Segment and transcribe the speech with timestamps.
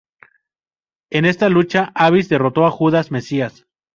[1.11, 3.67] En esta lucha, Abyss derrotó a Judas Mesías.